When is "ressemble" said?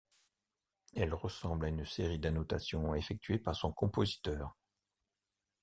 1.13-1.65